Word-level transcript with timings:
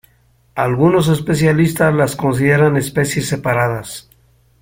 Algunos 0.55 1.09
especialistas 1.09 1.93
las 1.93 2.15
consideran 2.15 2.75
especies 2.75 3.27
separadas. 3.27 4.09